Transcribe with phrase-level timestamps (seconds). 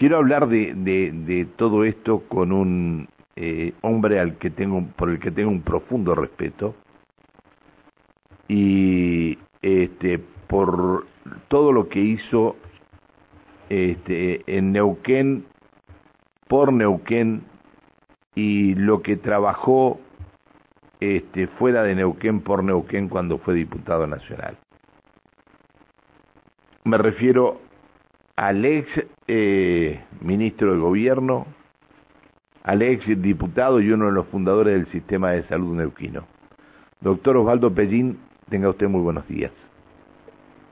[0.00, 3.06] quiero hablar de, de, todo esto con un
[3.36, 6.74] eh, hombre al que tengo, por el que tengo un profundo respeto
[8.48, 10.18] y este,
[10.48, 11.06] por
[11.48, 12.56] todo lo que hizo
[13.68, 15.44] este, en Neuquén,
[16.48, 17.42] por Neuquén
[18.34, 20.00] y lo que trabajó
[21.00, 24.56] este, fuera de Neuquén por Neuquén cuando fue diputado nacional.
[26.84, 27.60] Me refiero
[28.40, 28.88] al ex
[29.28, 31.44] eh, ministro de gobierno,
[32.62, 36.24] al ex diputado y uno de los fundadores del sistema de salud neuquino.
[37.02, 39.52] Doctor Osvaldo Pellín, tenga usted muy buenos días.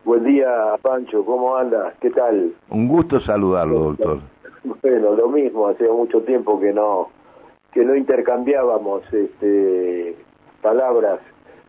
[0.02, 0.48] Buen día,
[0.80, 1.92] Pancho, ¿cómo anda?
[2.00, 2.54] ¿Qué tal?
[2.70, 4.20] Un gusto saludarlo, doctor.
[4.64, 7.10] Bueno, lo mismo, hacía mucho tiempo que no
[7.74, 10.16] que no intercambiábamos este,
[10.62, 11.20] palabras,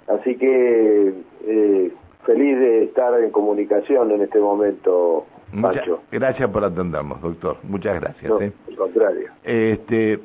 [0.07, 1.13] así que
[1.45, 1.91] eh,
[2.23, 5.25] feliz de estar en comunicación en este momento,
[5.61, 6.03] Pancho.
[6.11, 7.57] gracias por atendernos, doctor.
[7.63, 8.29] Muchas gracias.
[8.29, 8.53] No, ¿eh?
[8.67, 9.29] Al contrario.
[9.43, 10.19] Este,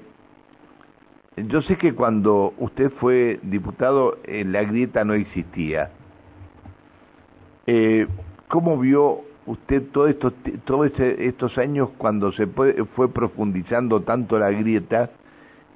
[1.36, 5.90] yo sé que cuando usted fue diputado, eh, la grieta no existía.
[7.66, 8.06] Eh,
[8.48, 10.32] ¿Cómo vio usted todos estos,
[10.64, 15.10] todos estos años cuando se fue profundizando tanto la grieta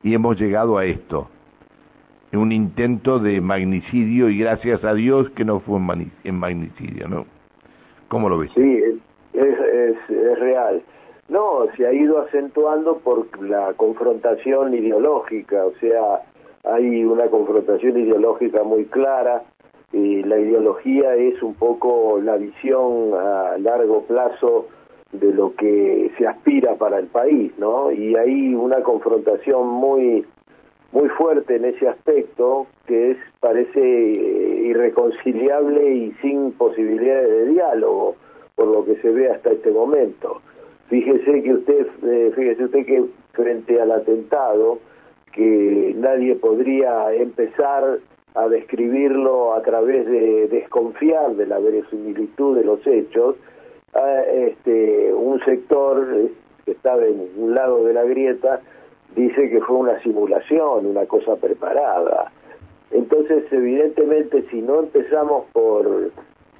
[0.03, 1.29] y hemos llegado a esto?
[2.33, 5.81] Un intento de magnicidio y gracias a Dios que no fue
[6.25, 7.25] en magnicidio, ¿no?
[8.09, 8.51] ¿Cómo lo ves?
[8.55, 8.83] Sí,
[9.43, 10.83] es, es, real.
[11.29, 16.23] No, se ha ido acentuando por la confrontación ideológica, o sea,
[16.65, 19.43] hay una confrontación ideológica muy clara
[19.93, 24.69] y la ideología es un poco la visión a largo plazo
[25.13, 27.91] de lo que se aspira para el país, ¿no?
[27.91, 30.27] Y hay una confrontación muy
[30.91, 38.17] muy fuerte en ese aspecto que es parece irreconciliable y sin posibilidades de diálogo
[38.59, 40.43] por lo que se ve hasta este momento.
[40.89, 44.81] Fíjese que usted, eh, fíjese usted que frente al atentado,
[45.33, 48.01] que nadie podría empezar
[48.35, 53.37] a describirlo a través de desconfiar de la verosimilitud de los hechos,
[54.33, 56.07] este, un sector
[56.65, 58.61] que estaba en un lado de la grieta
[59.15, 62.33] dice que fue una simulación, una cosa preparada.
[62.91, 66.11] Entonces, evidentemente, si no empezamos por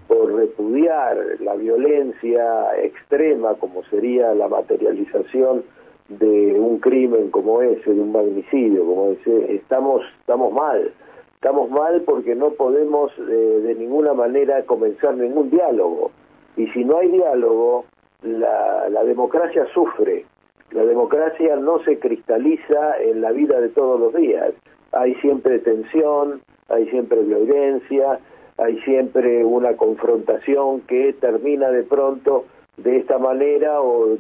[0.09, 5.63] por repudiar la violencia extrema como sería la materialización
[6.09, 10.91] de un crimen como ese, de un magnicidio como ese, estamos, estamos mal.
[11.35, 16.11] Estamos mal porque no podemos eh, de ninguna manera comenzar ningún diálogo.
[16.57, 17.85] Y si no hay diálogo,
[18.23, 20.25] la, la democracia sufre.
[20.73, 24.53] La democracia no se cristaliza en la vida de todos los días.
[24.93, 28.19] Hay siempre tensión, hay siempre violencia,
[28.59, 32.45] hay siempre una confrontación que termina de pronto
[32.77, 34.17] de esta manera o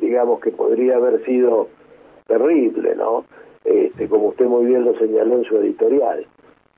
[0.00, 1.68] digamos que podría haber sido
[2.26, 3.24] terrible, ¿no?
[3.64, 6.26] Este, como usted muy bien lo señaló en su editorial.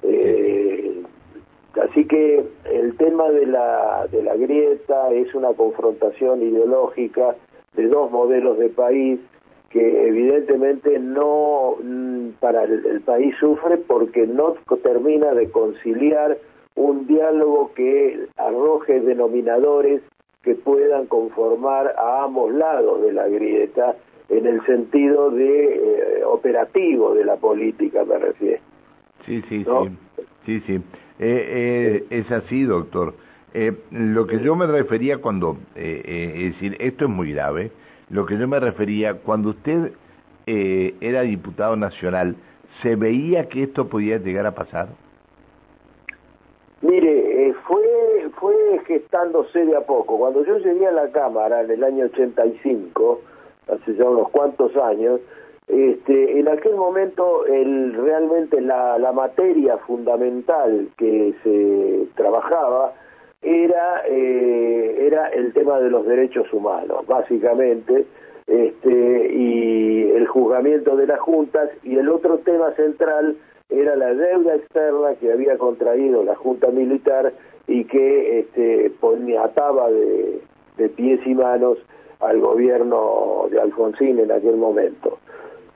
[0.02, 1.02] Eh,
[1.80, 7.36] así que el tema de la, de la grieta es una confrontación ideológica
[7.74, 9.20] de dos modelos de país
[9.70, 16.38] que evidentemente no mm, para el país sufre porque no termina de conciliar
[16.76, 20.02] un diálogo que arroje denominadores
[20.42, 23.96] que puedan conformar a ambos lados de la grieta
[24.28, 28.62] en el sentido de eh, operativo de la política me refiero.
[29.26, 29.96] Sí, sí, sí,
[30.44, 30.74] sí, sí.
[31.18, 33.14] Eh, eh, es así, doctor.
[33.90, 37.70] lo que yo me refería cuando, es decir, esto es muy grave,
[38.10, 39.92] lo que yo me refería cuando usted
[40.46, 42.36] era diputado nacional,
[42.82, 44.88] ¿se veía que esto podía llegar a pasar?
[46.84, 48.54] Mire, eh, fue, fue
[48.86, 50.18] gestándose de a poco.
[50.18, 53.22] Cuando yo llegué a la Cámara en el año 85,
[53.68, 55.18] hace ya unos cuantos años,
[55.66, 62.92] este, en aquel momento el, realmente la, la materia fundamental que se trabajaba
[63.40, 68.04] era, eh, era el tema de los derechos humanos, básicamente,
[68.46, 73.38] este, y el juzgamiento de las juntas, y el otro tema central
[73.68, 77.32] era la deuda externa que había contraído la Junta Militar
[77.66, 80.42] y que este, ponía, ataba de,
[80.96, 81.78] pies y manos
[82.20, 85.18] al gobierno de Alfonsín en aquel momento.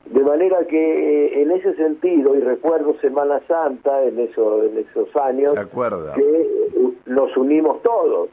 [0.06, 5.14] De manera que eh, en ese sentido, y recuerdo Semana Santa en, eso, en esos
[5.16, 5.54] años,
[6.14, 6.46] que
[7.06, 8.30] nos unimos todos.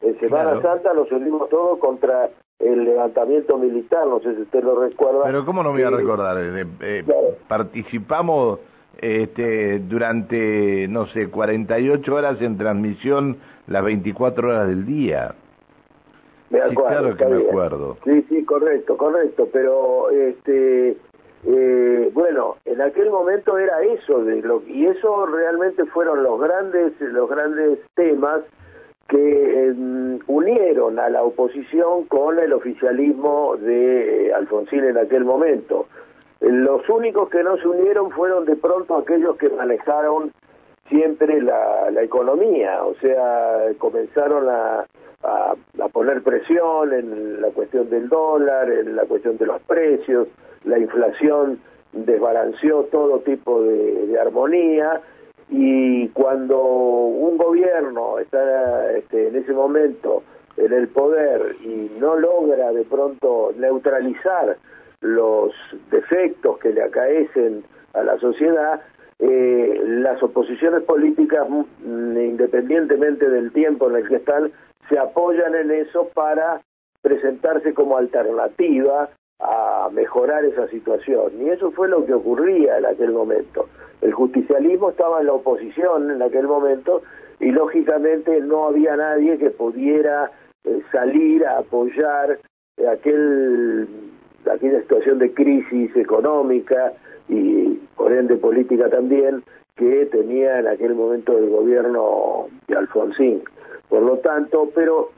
[0.00, 4.80] En Semana Santa nos unimos todos contra el levantamiento militar, no sé si usted lo
[4.80, 5.24] recuerda.
[5.24, 6.36] Pero ¿cómo no me voy a recordar?
[6.38, 7.04] Eh, eh,
[7.48, 8.60] participamos
[9.00, 15.34] este, durante, no sé, 48 horas en transmisión las 24 horas del día.
[16.50, 17.96] Me acuerdo, sí, claro que me acuerdo.
[18.04, 20.96] Sí, sí, correcto, correcto, pero este
[21.46, 26.92] eh, bueno, en aquel momento era eso de lo y eso realmente fueron los grandes
[27.00, 28.42] los grandes temas
[29.08, 35.86] que em, unieron a la oposición con el oficialismo de eh, Alfonsín en aquel momento.
[36.40, 40.32] Los únicos que no se unieron fueron de pronto aquellos que manejaron
[40.88, 44.84] siempre la, economía, o sea, comenzaron a,
[45.92, 50.28] poner presión en la cuestión del dólar, en la cuestión de los precios,
[50.64, 51.60] la inflación
[51.92, 55.00] desbalanceó todo tipo de armonía
[55.50, 60.22] y cuando un gobierno está este, en ese momento
[60.56, 64.56] en el poder y no logra de pronto neutralizar
[65.00, 65.52] los
[65.90, 67.64] defectos que le acaecen
[67.94, 68.80] a la sociedad,
[69.18, 74.52] eh, las oposiciones políticas, mm, independientemente del tiempo en el que están,
[74.88, 76.60] se apoyan en eso para
[77.02, 81.32] presentarse como alternativa a mejorar esa situación.
[81.40, 83.68] Y eso fue lo que ocurría en aquel momento.
[84.02, 87.02] El justicialismo estaba en la oposición en aquel momento
[87.38, 90.30] y lógicamente no había nadie que pudiera
[90.64, 92.38] eh, salir a apoyar
[92.90, 93.88] aquel
[94.52, 96.92] aquella situación de crisis económica
[97.28, 99.42] y por ende política también
[99.76, 103.42] que tenía en aquel momento el gobierno de Alfonsín.
[103.88, 105.10] Por lo tanto, pero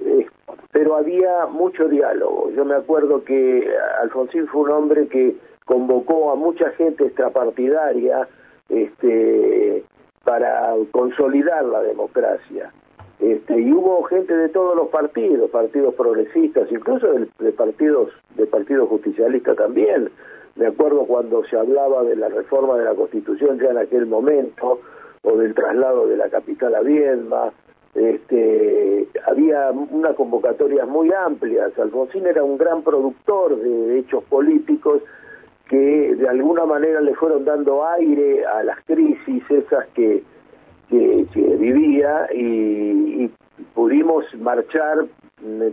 [0.00, 0.26] eh,
[0.72, 2.50] pero había mucho diálogo.
[2.54, 3.68] Yo me acuerdo que
[4.02, 8.28] Alfonsín fue un hombre que convocó a mucha gente extrapartidaria
[8.68, 9.84] este,
[10.24, 12.72] para consolidar la democracia.
[13.20, 18.88] Este, y hubo gente de todos los partidos, partidos progresistas, incluso de, partidos de partidos
[18.88, 20.10] justicialistas también.
[20.54, 24.80] Me acuerdo cuando se hablaba de la reforma de la Constitución ya en aquel momento,
[25.22, 27.52] o del traslado de la capital a Viedma,
[27.94, 31.70] este, había una convocatoria muy amplia.
[31.76, 35.02] Alfonsín era un gran productor de hechos políticos
[35.68, 40.22] que de alguna manera le fueron dando aire a las crisis esas que,
[40.88, 43.30] que, vivía y,
[43.74, 45.06] pudimos marchar,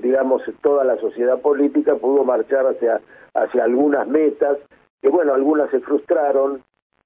[0.01, 3.00] digamos, toda la sociedad política pudo marchar hacia,
[3.33, 4.57] hacia algunas metas,
[5.01, 6.62] que bueno, algunas se frustraron,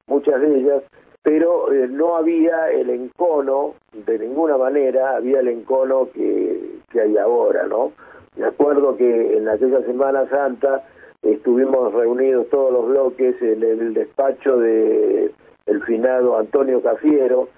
[0.07, 0.83] muchas de ellas,
[1.21, 7.17] pero eh, no había el encono, de ninguna manera, había el encono que, que hay
[7.17, 7.91] ahora, ¿no?
[8.37, 10.83] Me acuerdo que en aquella Semana Santa
[11.21, 15.31] estuvimos reunidos todos los bloques en el despacho de
[15.65, 17.49] el finado Antonio Cafiero,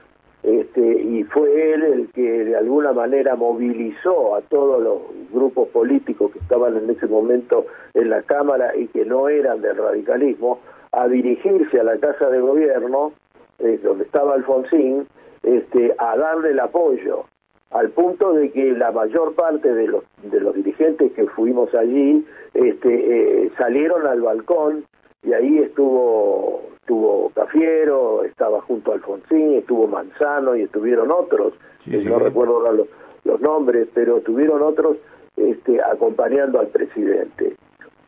[0.43, 5.01] este, y fue él el que de alguna manera movilizó a todos los
[5.31, 9.77] grupos políticos que estaban en ese momento en la Cámara y que no eran del
[9.77, 10.59] radicalismo,
[10.91, 13.13] a dirigirse a la Casa de Gobierno,
[13.59, 15.07] eh, donde estaba Alfonsín,
[15.43, 17.25] este, a darle el apoyo
[17.69, 22.25] al punto de que la mayor parte de los de los dirigentes que fuimos allí
[22.53, 24.83] este, eh, salieron al balcón
[25.23, 26.61] y ahí estuvo
[26.91, 31.53] estuvo Cafiero, estaba junto a Alfonsín, estuvo Manzano y estuvieron otros,
[31.85, 32.88] no recuerdo los,
[33.23, 34.97] los, nombres, pero tuvieron otros
[35.38, 37.55] este, acompañando al presidente.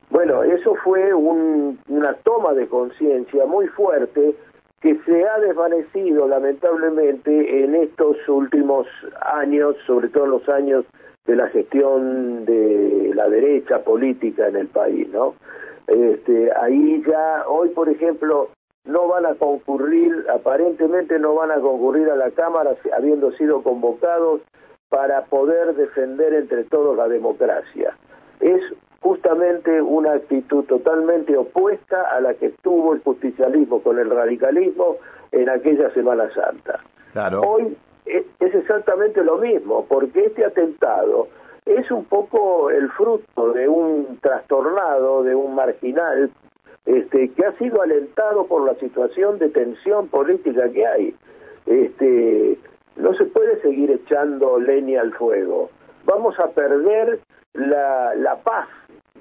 [0.10, 4.36] Bueno, eso fue un, una toma de conciencia muy fuerte
[4.82, 8.86] que se ha desvanecido lamentablemente en estos últimos
[9.22, 10.84] años, sobre todo en los años
[11.26, 15.36] de la gestión de la derecha política en el país, ¿no?
[15.88, 18.50] Este, ahí ya, hoy por ejemplo,
[18.86, 24.42] no van a concurrir, aparentemente no van a concurrir a la Cámara habiendo sido convocados
[24.90, 27.96] para poder defender entre todos la democracia.
[28.40, 28.62] Es
[29.00, 34.98] justamente una actitud totalmente opuesta a la que tuvo el justicialismo con el radicalismo
[35.32, 36.80] en aquella Semana Santa.
[37.46, 37.76] Hoy
[38.06, 41.28] es, exactamente lo mismo, porque este atentado
[41.66, 46.32] es un poco el fruto de un trastornado, de un marginal,
[46.86, 51.16] este, que ha sido alentado por la situación de tensión política que hay.
[51.66, 52.58] Este,
[52.98, 55.70] no se puede seguir echando leña al fuego.
[56.06, 57.20] Vamos a perder
[57.54, 58.68] la, paz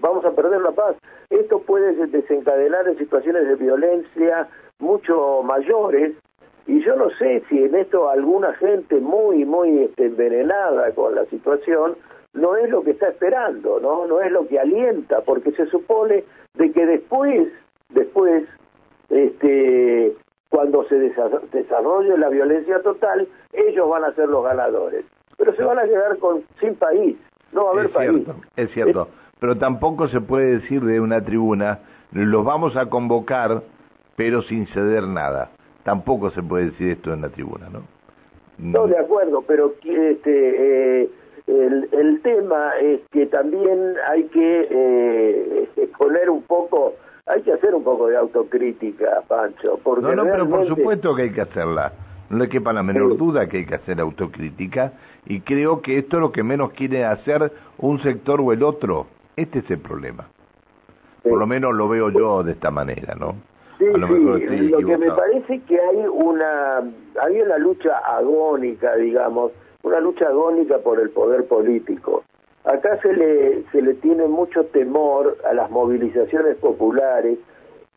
[0.01, 0.97] vamos a perder la paz.
[1.31, 4.49] Esto puede desencadenar en situaciones de violencia
[4.81, 6.15] mucho mayores
[6.67, 11.25] y yo no sé si en esto alguna gente muy, muy este, envenenada con la
[11.27, 11.97] situación
[12.35, 14.07] no es lo que está esperando, ¿no?
[14.07, 16.25] No es lo que alienta, porque se supone
[16.55, 17.49] de que después,
[17.91, 18.45] después,
[19.11, 20.15] este,
[20.49, 25.05] cuando se desarrolle la violencia total, ellos van a ser los ganadores.
[25.37, 27.17] Pero se van a quedar con sin país,
[27.53, 29.09] no va a haber es Cierto, es cierto
[29.43, 31.81] pero tampoco se puede decir de una tribuna,
[32.13, 33.65] los vamos a convocar,
[34.15, 35.51] pero sin ceder nada.
[35.83, 37.83] Tampoco se puede decir esto en la tribuna, ¿no?
[38.59, 41.11] No, de acuerdo, pero este, eh,
[41.47, 45.69] el, el tema es que también hay que eh,
[45.99, 46.95] poner un poco,
[47.27, 49.79] hay que hacer un poco de autocrítica, Pancho.
[49.83, 51.93] Porque no, no, pero por supuesto que hay que hacerla.
[52.31, 54.93] No le quepa la menor duda que hay que hacer autocrítica
[55.27, 59.07] y creo que esto es lo que menos quiere hacer un sector o el otro.
[59.37, 60.29] Este es el problema.
[61.23, 63.37] Por lo menos lo veo yo de esta manera, ¿no?
[63.79, 66.79] Sí, lo sí, lo que me parece que hay una,
[67.21, 72.25] hay una lucha agónica, digamos, una lucha agónica por el poder político.
[72.65, 77.39] Acá se le, se le tiene mucho temor a las movilizaciones populares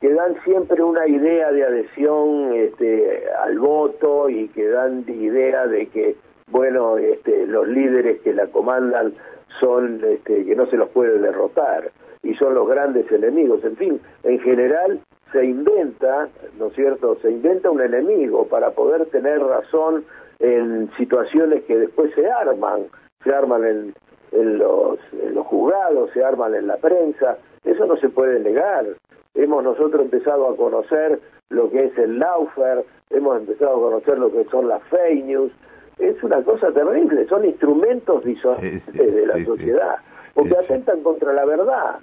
[0.01, 5.88] que dan siempre una idea de adhesión este, al voto y que dan idea de
[5.88, 6.15] que,
[6.51, 9.13] bueno, este, los líderes que la comandan
[9.60, 11.92] son, este, que no se los puede derrotar
[12.24, 13.63] y son los grandes enemigos.
[13.63, 15.00] En fin, en general
[15.32, 16.27] se inventa,
[16.58, 17.18] ¿no es cierto?
[17.22, 20.04] Se inventa un enemigo para poder tener razón
[20.39, 22.84] en situaciones que después se arman,
[23.24, 23.94] se arman en,
[24.32, 28.86] en los, en los juzgados, se arman en la prensa, eso no se puede negar.
[29.34, 34.32] Hemos nosotros empezado a conocer lo que es el laufer, hemos empezado a conocer lo
[34.32, 35.51] que son las fake news,
[36.00, 39.96] es una cosa terrible, son instrumentos disonantes Sí, sí, de la sí, sociedad,
[40.34, 42.00] porque atentan contra la verdad,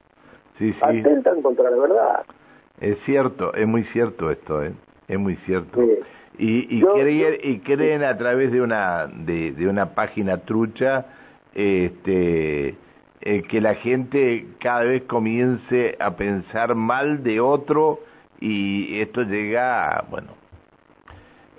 [0.59, 2.23] Sí, sí, atentan contra la verdad.
[2.81, 4.73] es cierto, es muy cierto esto, ¿eh?
[5.09, 5.79] Es muy cierto.
[6.39, 10.39] Y, y, Yo- creen, yo- y creen a través de una de, de una página
[10.39, 11.07] trucha
[11.55, 12.75] este
[13.21, 18.01] eh, que la gente cada vez comience a pensar mal de otro
[18.41, 20.29] y esto llega a, bueno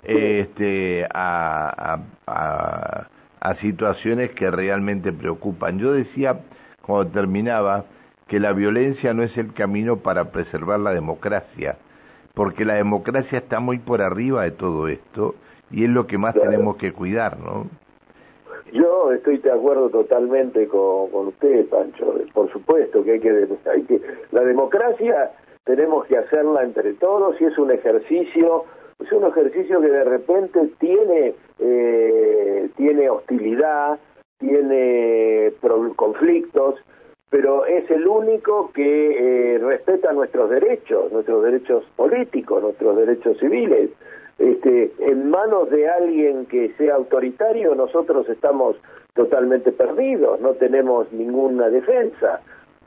[0.02, 3.06] este a, a, a,
[3.40, 5.78] a situaciones que realmente preocupan.
[5.78, 6.40] Yo decía
[6.82, 7.84] cuando terminaba
[8.26, 11.76] que la violencia no es el camino para preservar la democracia
[12.34, 15.34] porque la democracia está muy por arriba de todo esto
[15.70, 16.50] y es lo que más Claro.
[16.50, 17.66] tenemos que cuidar, ¿no?
[18.72, 22.14] Yo estoy de acuerdo totalmente con, con usted, Pancho.
[22.32, 24.00] Por supuesto que hay que, hay que...
[24.32, 25.30] La democracia
[25.64, 28.64] tenemos que hacerla entre todos y es un ejercicio,
[29.00, 33.98] es un ejercicio que de repente tiene, eh, tiene hostilidad,
[34.38, 36.74] tiene pro- conflictos,
[37.30, 43.90] pero es el único que eh, respeta nuestros derechos, nuestros derechos políticos, nuestros derechos civiles.
[44.38, 48.76] Este, en manos de alguien que sea autoritario, nosotros estamos
[49.14, 52.40] totalmente perdidos, no tenemos ninguna defensa.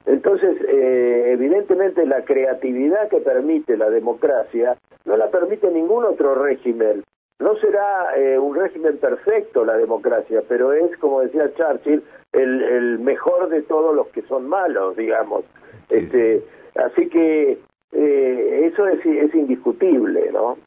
[0.06, 7.04] Entonces, eh, evidentemente la creatividad que permite la democracia no la permite ningún otro régimen.
[7.40, 12.04] No será eh, un régimen perfecto la democracia, pero es, como decía Churchill,
[12.34, 15.44] el, el mejor de todos los que son malos, digamos.
[15.90, 16.44] Sí, Este,
[16.76, 17.58] Así que
[17.92, 20.58] eh, eso es, es indiscutible, ¿no?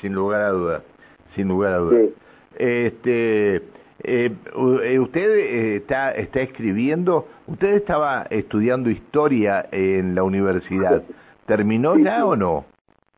[0.00, 0.82] Sin lugar a dudas,
[1.34, 2.00] sin lugar a dudas.
[2.02, 2.14] Sí.
[2.56, 3.56] Este,
[4.02, 4.30] eh,
[4.82, 11.02] eh, usted eh, está, está escribiendo, usted estaba estudiando historia en la universidad,
[11.46, 12.22] ¿terminó Sí, ya sí.
[12.22, 12.64] o no?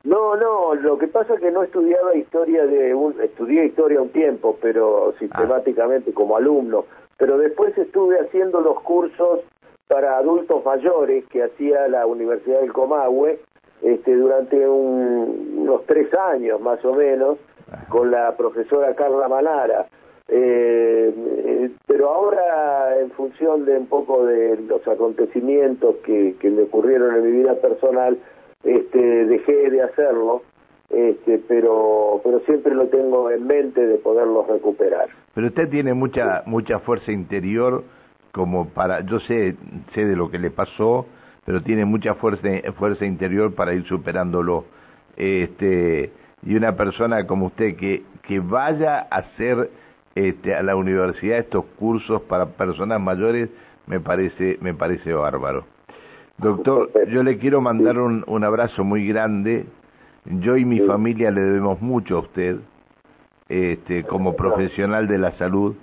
[0.05, 4.11] No, no, lo que pasa es que no estudiaba historia de un, estudié historia un
[4.11, 6.85] tiempo, pero sistemáticamente como alumno,
[7.19, 9.41] pero después estuve haciendo los cursos
[9.89, 13.39] para adultos mayores que hacía la Universidad del Comahue
[13.83, 17.39] este, durante un- unos tres años más o menos
[17.89, 19.87] con la profesora Carla Manara.
[20.29, 26.63] Eh, eh, pero ahora, en función de un poco de los acontecimientos que, que me
[26.63, 28.19] ocurrieron en mi vida personal,
[28.65, 30.43] este, dejé de hacerlo,
[30.91, 35.09] este, pero, pero siempre lo tengo en mente de poderlo recuperar.
[35.35, 37.85] Pero usted tiene mucha mucha fuerza interior
[38.33, 39.57] como para, yo sé
[39.95, 41.07] sé de lo que le pasó,
[41.45, 44.65] pero tiene mucha fuerza fuerza interior para ir superándolo.
[45.17, 46.11] Este
[46.45, 49.71] y una persona como usted que que vaya a hacer
[50.15, 53.49] este a la universidad estos cursos para personas mayores
[53.87, 55.65] me parece me parece bárbaro.
[56.39, 59.65] Doctor, yo le quiero mandar un, un abrazo muy grande.
[60.41, 60.87] Yo y mi Sí.
[60.87, 62.57] familia le debemos mucho a usted
[63.49, 65.75] este, como profesional de la salud.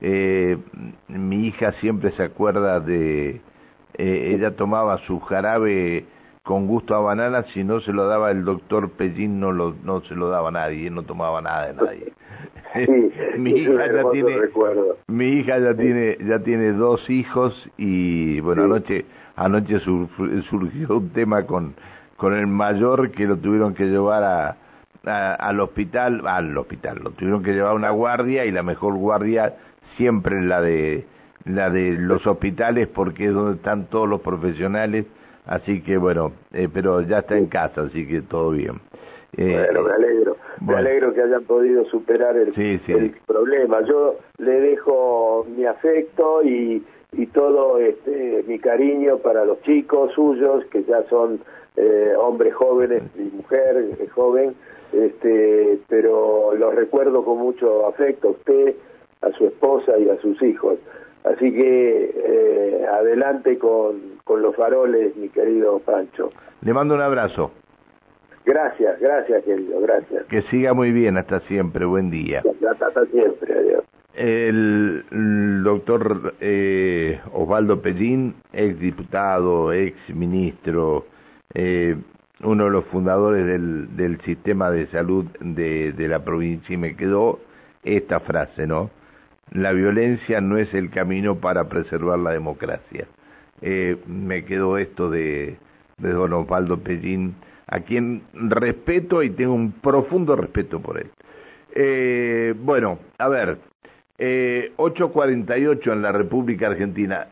[0.00, 0.58] Eh,
[1.08, 3.40] mi hija siempre se acuerda de,
[3.94, 6.04] eh, ella tomaba su jarabe
[6.42, 10.00] con gusto a banana, si no se lo daba el doctor Pellín no, lo, no
[10.02, 12.12] se lo daba a nadie, no tomaba nada de nadie.
[12.74, 12.84] Sí,
[13.38, 14.36] mi hija ya tiene,
[15.06, 18.66] mi hija ya tiene, ya tiene dos hijos y bueno Sí.
[18.66, 19.04] anoche,
[19.36, 20.08] anoche sur-
[20.50, 21.74] surgió un tema con,
[22.16, 24.56] con el mayor que lo tuvieron que llevar a,
[25.04, 28.94] a- al hospital, al hospital, lo tuvieron que llevar a una guardia y la mejor
[28.94, 29.54] guardia
[29.96, 31.04] siempre es la de
[31.44, 35.06] la de los hospitales porque es donde están todos los profesionales,
[35.46, 38.80] así que bueno, eh, pero ya está en casa, así que todo bien.
[39.36, 40.36] bueno, me alegro.
[40.60, 42.52] Me alegro que hayan podido superar el,
[42.88, 43.82] el problema.
[43.82, 46.82] Yo le dejo mi afecto y,
[47.16, 51.40] y todo este, mi cariño para los chicos suyos, que ya son
[51.76, 54.54] eh, hombres jóvenes y mujer eh, joven,
[54.92, 58.74] este, pero los recuerdo con mucho afecto a usted,
[59.22, 60.78] a su esposa y a sus hijos.
[61.24, 66.30] Así que eh, adelante con, con los faroles, mi querido Pancho.
[66.60, 67.50] Le mando un abrazo.
[68.44, 70.24] Gracias, gracias, querido, gracias.
[70.26, 72.44] Que siga muy bien, hasta siempre, buen día.
[72.70, 73.84] Hasta, siempre, adiós.
[74.16, 81.06] El, doctor eh, Osvaldo Pellín, ex diputado, ex ministro,
[81.52, 81.96] eh,
[82.42, 87.40] uno de los fundadores del, sistema de salud de, de la provincia, y me quedó
[87.82, 88.90] esta frase, ¿no?
[89.52, 93.06] La violencia no es el camino para preservar la democracia.
[93.60, 95.56] Eh, me quedó esto de,
[95.98, 101.10] de don Osvaldo Pellín a quien respeto y tengo un profundo respeto por él.
[101.74, 103.58] Eh, bueno, a ver,
[104.18, 107.24] eh, 8.48 en la República Argentina.